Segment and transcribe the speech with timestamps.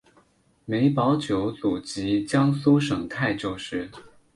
[0.65, 3.87] 梅葆玖祖籍江苏省泰州市。